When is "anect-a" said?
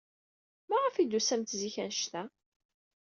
1.83-2.23